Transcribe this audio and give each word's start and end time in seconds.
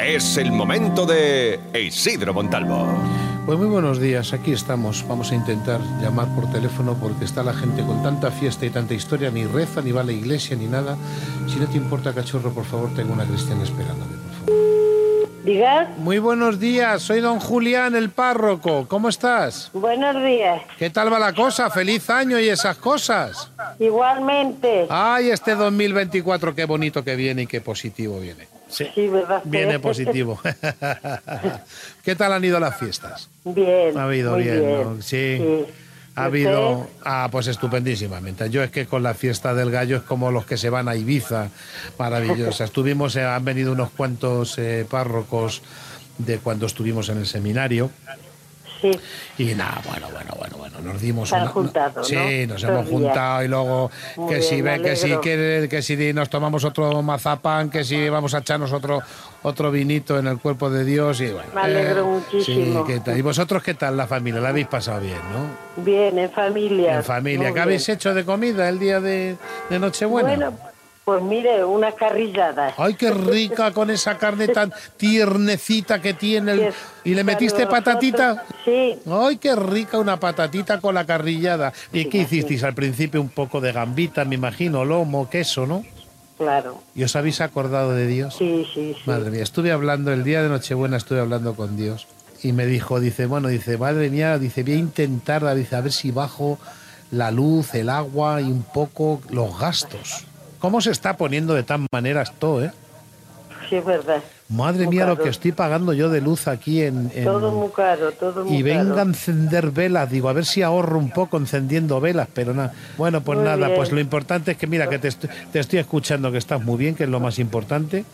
Es 0.00 0.38
el 0.38 0.50
momento 0.50 1.06
de 1.06 1.60
Isidro 1.72 2.34
Montalvo. 2.34 2.84
Pues 3.46 3.56
muy 3.56 3.68
buenos 3.68 4.00
días, 4.00 4.32
aquí 4.32 4.50
estamos. 4.50 5.06
Vamos 5.06 5.30
a 5.30 5.36
intentar 5.36 5.80
llamar 6.02 6.26
por 6.34 6.50
teléfono 6.50 6.96
porque 7.00 7.24
está 7.24 7.44
la 7.44 7.54
gente 7.54 7.84
con 7.84 8.02
tanta 8.02 8.32
fiesta 8.32 8.66
y 8.66 8.70
tanta 8.70 8.92
historia, 8.94 9.30
ni 9.30 9.44
reza, 9.44 9.82
ni 9.82 9.92
va 9.92 10.00
a 10.00 10.04
la 10.04 10.10
iglesia, 10.10 10.56
ni 10.56 10.66
nada. 10.66 10.96
Si 11.46 11.60
no 11.60 11.68
te 11.68 11.76
importa, 11.76 12.12
cachorro, 12.12 12.52
por 12.52 12.64
favor, 12.64 12.92
tengo 12.96 13.12
una 13.12 13.24
cristiana 13.24 13.62
esperándome, 13.62 14.16
por 14.16 14.32
favor. 14.46 15.44
Diga, 15.44 15.88
Muy 15.98 16.18
buenos 16.18 16.58
días, 16.58 17.00
soy 17.00 17.20
don 17.20 17.38
Julián, 17.38 17.94
el 17.94 18.10
párroco. 18.10 18.88
¿Cómo 18.88 19.08
estás? 19.08 19.70
buenos 19.74 20.16
días. 20.24 20.60
¿Qué 20.76 20.90
tal 20.90 21.12
va 21.12 21.20
la 21.20 21.32
cosa? 21.32 21.70
Feliz 21.70 22.10
año 22.10 22.40
y 22.40 22.48
esas 22.48 22.78
cosas. 22.78 23.48
Igualmente. 23.78 24.86
Ay, 24.90 25.30
este 25.30 25.54
2024, 25.54 26.52
qué 26.52 26.64
bonito 26.64 27.04
que 27.04 27.14
viene 27.14 27.42
y 27.42 27.46
qué 27.46 27.60
positivo 27.60 28.18
viene. 28.18 28.53
Sí, 28.74 28.86
Sí, 28.94 29.08
¿verdad? 29.08 29.40
viene 29.44 29.78
positivo. 29.88 30.40
¿Qué 32.04 32.16
tal 32.16 32.32
han 32.32 32.44
ido 32.44 32.58
las 32.60 32.76
fiestas? 32.78 33.28
Bien. 33.44 33.96
Ha 33.96 34.04
habido 34.04 34.32
muy 34.32 34.42
bien, 34.42 34.72
¿no? 34.72 35.02
Sí. 35.02 35.40
Ha 36.16 36.22
¿Y 36.22 36.24
habido. 36.26 36.88
Ah, 37.04 37.28
pues 37.30 37.46
estupendísimamente. 37.48 38.48
Yo 38.50 38.62
es 38.62 38.70
que 38.70 38.86
con 38.86 39.02
la 39.02 39.14
fiesta 39.14 39.54
del 39.54 39.70
gallo 39.70 39.96
es 39.96 40.02
como 40.02 40.30
los 40.30 40.46
que 40.46 40.56
se 40.56 40.70
van 40.70 40.88
a 40.88 40.94
Ibiza. 40.96 41.48
Maravillosa. 41.98 42.64
Estuvimos, 42.66 43.16
eh, 43.16 43.24
han 43.24 43.44
venido 43.44 43.72
unos 43.72 43.90
cuantos 43.90 44.58
eh, 44.58 44.86
párrocos 44.88 45.62
de 46.18 46.38
cuando 46.38 46.66
estuvimos 46.66 47.08
en 47.08 47.18
el 47.18 47.26
seminario. 47.26 47.90
Sí, 48.84 49.00
Y 49.38 49.54
nada, 49.54 49.80
bueno, 49.88 50.08
bueno, 50.12 50.30
bueno, 50.38 50.56
bueno, 50.58 50.80
nos 50.80 51.00
dimos 51.00 51.28
Se 51.30 51.36
han 51.36 51.42
una- 51.42 51.50
juntado, 51.50 52.04
Sí, 52.04 52.14
¿no? 52.14 52.22
nos 52.22 52.30
Estos 52.30 52.62
hemos 52.64 52.86
días. 52.86 52.90
juntado 53.00 53.42
y 53.44 53.48
luego 53.48 53.90
Muy 54.16 54.28
que 54.28 54.34
bien, 54.36 54.48
si 54.48 54.56
me 54.62 54.78
ve, 54.78 54.82
que 54.82 54.96
si 54.96 55.04
alegro. 55.06 55.20
que, 55.22 55.66
que 55.70 55.82
si 55.82 56.12
nos 56.12 56.28
tomamos 56.28 56.64
otro 56.64 57.00
mazapán, 57.02 57.70
que 57.70 57.82
si 57.84 58.08
vamos 58.08 58.34
a 58.34 58.38
echarnos 58.38 58.72
otro 58.72 59.02
otro 59.42 59.70
vinito 59.70 60.18
en 60.18 60.26
el 60.26 60.38
cuerpo 60.38 60.70
de 60.70 60.84
Dios 60.84 61.20
y 61.20 61.26
bueno. 61.30 61.48
Me 61.54 61.60
alegro 61.62 62.00
eh, 62.00 62.04
muchísimo. 62.04 62.84
Sí, 62.86 62.92
¿qué 62.92 63.00
tal? 63.00 63.18
¿Y 63.18 63.22
vosotros 63.22 63.62
qué 63.62 63.74
tal 63.74 63.96
la 63.96 64.06
familia? 64.06 64.40
¿La 64.40 64.48
habéis 64.50 64.66
pasado 64.68 65.00
bien, 65.00 65.18
no? 65.32 65.82
bien, 65.84 66.18
en 66.18 66.30
familia. 66.30 66.96
En 66.96 67.04
familia. 67.04 67.38
Muy 67.38 67.46
¿Qué 67.48 67.52
bien. 67.52 67.62
habéis 67.62 67.88
hecho 67.88 68.14
de 68.14 68.24
comida 68.24 68.68
el 68.68 68.78
día 68.78 69.00
de, 69.00 69.36
de 69.70 69.78
Nochebuena? 69.78 70.28
Bueno, 70.28 70.58
pues 71.04 71.22
mire, 71.22 71.64
una 71.64 71.92
carrillada. 71.92 72.74
Ay, 72.78 72.94
qué 72.94 73.10
rica 73.10 73.72
con 73.72 73.90
esa 73.90 74.16
carne 74.16 74.48
tan 74.48 74.72
tiernecita 74.96 76.00
que 76.00 76.14
tiene. 76.14 76.52
el-. 76.52 76.72
¿Y 77.04 77.14
le 77.14 77.24
metiste 77.24 77.66
patatita? 77.66 78.44
Sí, 78.64 78.98
Ay, 79.10 79.36
qué 79.36 79.54
rica 79.54 79.98
una 79.98 80.18
patatita 80.18 80.80
con 80.80 80.94
la 80.94 81.04
carrillada. 81.04 81.72
¿Y 81.92 82.04
Sí, 82.04 82.08
qué 82.08 82.18
hicisteis 82.18 82.64
al 82.64 82.74
principio? 82.74 83.20
Un 83.20 83.28
poco 83.28 83.60
de 83.60 83.72
gambita, 83.72 84.24
me 84.24 84.36
imagino, 84.36 84.84
lomo, 84.84 85.28
queso, 85.28 85.66
¿no? 85.66 85.84
claro. 86.36 86.80
¿Y 86.94 87.04
os 87.04 87.14
habéis 87.16 87.40
acordado 87.40 87.92
de 87.92 88.06
Dios? 88.06 88.34
Sí, 88.36 88.66
sí, 88.74 88.94
sí. 88.94 89.02
Madre 89.06 89.30
mía, 89.30 89.42
estuve 89.42 89.70
hablando, 89.72 90.12
el 90.12 90.24
día 90.24 90.42
de 90.42 90.48
Nochebuena 90.48 90.96
estuve 90.96 91.20
hablando 91.20 91.54
con 91.54 91.76
Dios 91.76 92.06
y 92.42 92.52
me 92.52 92.66
dijo, 92.66 92.98
dice, 93.00 93.26
bueno, 93.26 93.48
dice, 93.48 93.78
madre 93.78 94.10
mía, 94.10 94.38
dice, 94.38 94.62
voy 94.62 94.72
a 94.72 94.76
intentar, 94.76 95.54
dice, 95.54 95.76
a 95.76 95.80
ver 95.80 95.92
si 95.92 96.10
bajo 96.10 96.58
la 97.10 97.30
luz, 97.30 97.74
el 97.74 97.88
agua 97.88 98.40
y 98.40 98.44
un 98.44 98.62
poco 98.62 99.20
los 99.30 99.58
gastos. 99.58 100.26
¿Cómo 100.64 100.80
se 100.80 100.92
está 100.92 101.14
poniendo 101.18 101.52
de 101.52 101.62
tan 101.62 101.86
manera 101.92 102.22
esto, 102.22 102.64
eh? 102.64 102.70
Sí, 103.68 103.76
es 103.76 103.84
verdad. 103.84 104.22
Madre 104.48 104.86
Muy 104.86 104.96
mía, 104.96 105.04
lo 105.06 105.12
caro. 105.12 105.24
que 105.24 105.28
estoy 105.30 105.52
pagando 105.52 105.92
yo 105.92 106.08
de 106.08 106.22
luz 106.22 106.48
aquí 106.48 106.80
en... 106.82 107.10
en- 107.14 107.24
Todo 107.24 107.52
muy 107.52 107.68
caro, 107.68 108.12
todo 108.12 108.46
muy 108.46 108.56
y 108.56 108.62
venga 108.62 108.80
a 108.92 108.96
caro. 108.96 109.08
encender 109.10 109.70
velas, 109.72 110.10
digo, 110.10 110.30
a 110.30 110.32
ver 110.32 110.46
si 110.46 110.62
ahorro 110.62 110.98
un 110.98 111.10
poco 111.10 111.36
encendiendo 111.36 112.00
velas, 112.00 112.28
pero 112.32 112.54
nada. 112.54 112.72
Bueno, 112.96 113.20
pues 113.22 113.36
Muy 113.38 113.46
nada, 113.46 113.66
bien. 113.66 113.76
pues 113.78 113.92
lo 113.92 114.00
importante 114.00 114.52
es 114.52 114.56
que 114.56 114.66
mira 114.66 114.88
que 114.88 114.98
te, 114.98 115.08
estoy- 115.08 115.28
te 115.52 115.60
estoy 115.60 115.80
escuchando 115.80 116.32
que 116.32 116.38
estás 116.38 116.62
muy 116.64 116.78
bien, 116.78 116.94
que 116.94 117.04
es 117.04 117.10
lo 117.10 117.20
más 117.20 117.38
importante, 117.38 118.06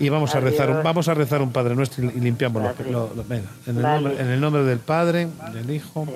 y 0.00 0.08
vamos 0.08 0.34
a 0.34 0.40
rezar, 0.40 0.70
un- 0.70 0.82
vamos 0.82 1.08
a 1.08 1.14
rezar 1.14 1.42
un 1.42 1.52
Padre 1.52 1.74
Nuestro 1.74 2.04
y, 2.04 2.10
limpiamos 2.20 2.62
los, 2.62 2.72
Padre. 2.72 2.90
lo- 2.90 3.10
lo- 3.14 3.24
venga, 3.24 3.48
en 3.66 3.76
el, 3.76 3.82
Vale. 3.82 4.00
nombre, 4.02 4.22
en 4.22 4.28
el 4.30 4.40
nombre 4.40 4.62
del 4.64 4.78
Padre, 4.78 5.28
del 5.52 5.70
Hijo, 5.70 6.06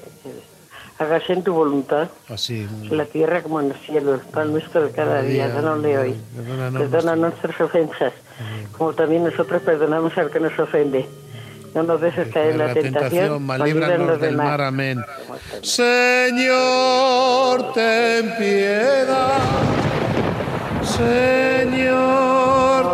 Hágase 1.03 1.33
en 1.33 1.43
tu 1.43 1.53
voluntad. 1.53 2.09
así. 2.29 2.69
en 2.91 2.97
la 2.97 3.07
tierra 3.07 3.43
como 3.43 3.61
en 3.61 3.73
el 3.73 3.77
cielo, 3.79 4.15
el 4.15 4.21
pan 4.21 4.53
nuestro 4.53 4.85
de 4.85 4.93
cada 4.93 5.23
día, 5.23 5.49
danosle 5.49 5.99
hoy. 5.99 6.15
Perdona 6.73 7.17
nuestras 7.17 7.61
ofensas, 7.61 8.13
como 8.77 8.93
también 8.93 9.25
nosotros 9.25 9.63
perdonamos 9.63 10.17
al 10.17 10.31
que 10.31 10.39
nos 10.39 10.57
ofende. 10.59 11.07
No 11.75 11.83
nos 11.83 12.01
dejes 12.01 12.29
caer 12.29 12.53
en 12.53 12.59
la, 12.59 12.73
tentación, 12.75 13.43
mas 13.45 13.59
líbranos 13.61 14.21
del 14.21 14.37
mar, 14.37 14.61
amén. 14.61 15.03
Señor, 15.63 16.53
ten 17.73 18.37
piedad. 18.37 19.39
Señor, 20.83 21.99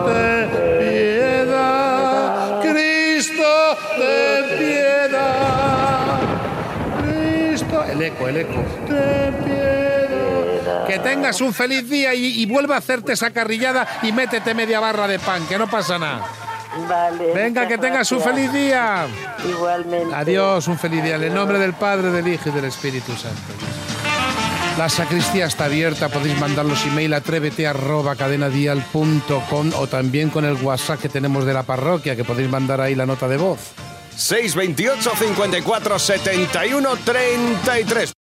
ten 0.07 0.49
piedad. 0.79 2.61
Cristo, 2.63 3.77
ten 3.99 4.59
piedad. 4.59 5.88
El 7.91 8.03
eco, 8.03 8.29
el 8.29 8.37
eco. 8.39 8.65
Ten 8.87 9.35
piedad. 9.45 10.87
Que 10.87 10.99
tengas 10.99 11.41
un 11.41 11.53
feliz 11.55 11.89
día 11.89 12.15
y, 12.15 12.43
y 12.43 12.47
vuelva 12.47 12.75
a 12.77 12.79
hacerte 12.79 13.13
esa 13.13 13.31
carrillada 13.31 13.87
y 14.03 14.13
métete 14.13 14.55
media 14.55 14.81
barra 14.81 15.07
de 15.09 15.19
pan, 15.19 15.47
que 15.47 15.59
no 15.59 15.69
pasa 15.69 15.99
nada. 15.99 16.27
Vale, 16.89 17.33
Venga, 17.35 17.67
que 17.67 17.79
tengas 17.79 18.11
un 18.13 18.19
gracias. 18.19 18.37
feliz 18.37 18.53
día. 18.53 19.07
Igualmente. 19.49 20.15
Adiós, 20.15 20.69
un 20.69 20.79
feliz 20.79 21.03
día. 21.03 21.17
En 21.17 21.25
el 21.25 21.35
nombre 21.35 21.59
del 21.59 21.73
Padre, 21.73 22.11
del 22.11 22.29
Hijo 22.29 22.51
y 22.51 22.53
del 22.53 22.67
Espíritu 22.67 23.13
Santo. 23.13 23.41
La 24.77 24.89
sacristía 24.89 25.47
está 25.47 25.65
abierta, 25.65 26.09
podéis 26.09 26.39
mandar 26.39 26.65
los 26.65 26.85
email 26.87 27.13
a 27.15 27.17
atrévete 27.17 27.67
arroba 27.67 28.15
cadenadial.com 28.15 29.73
o 29.77 29.87
también 29.89 30.31
con 30.31 30.45
el 30.45 30.55
WhatsApp 30.55 31.01
que 31.01 31.09
tenemos 31.09 31.45
de 31.45 31.53
la 31.55 31.65
parroquia, 31.65 32.15
que 32.15 32.23
podéis 32.23 32.49
mandar 32.49 32.81
ahí 32.81 32.95
la 32.95 33.05
nota 33.05 33.27
de 33.27 33.39
voz. 33.39 33.59
628 34.19 35.15
54 35.15 35.99
71 35.99 36.97
33. 37.05 38.18